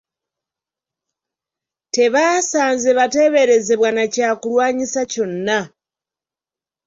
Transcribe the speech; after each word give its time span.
Tebaasanze 1.95 2.89
bateeberezebwa 2.97 3.89
na 3.95 4.05
kyakulwanyisa 4.13 5.01
kyonna. 5.11 5.59